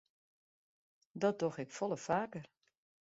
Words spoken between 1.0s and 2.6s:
Dat doch ik folle faker.